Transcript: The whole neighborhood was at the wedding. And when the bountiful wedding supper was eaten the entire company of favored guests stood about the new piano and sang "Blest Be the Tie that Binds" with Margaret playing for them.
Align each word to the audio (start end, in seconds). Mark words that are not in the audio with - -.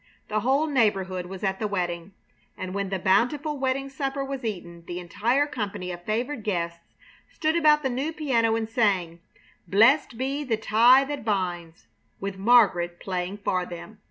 The 0.29 0.39
whole 0.39 0.65
neighborhood 0.65 1.27
was 1.27 1.43
at 1.43 1.59
the 1.59 1.67
wedding. 1.67 2.13
And 2.57 2.73
when 2.73 2.89
the 2.89 2.97
bountiful 2.97 3.59
wedding 3.59 3.87
supper 3.87 4.25
was 4.25 4.43
eaten 4.43 4.83
the 4.87 4.97
entire 4.99 5.45
company 5.45 5.91
of 5.91 6.03
favored 6.05 6.41
guests 6.43 6.79
stood 7.29 7.55
about 7.55 7.83
the 7.83 7.89
new 7.91 8.11
piano 8.11 8.55
and 8.55 8.67
sang 8.67 9.19
"Blest 9.67 10.17
Be 10.17 10.43
the 10.43 10.57
Tie 10.57 11.03
that 11.03 11.23
Binds" 11.23 11.85
with 12.19 12.35
Margaret 12.39 12.99
playing 12.99 13.41
for 13.45 13.63
them. 13.63 13.99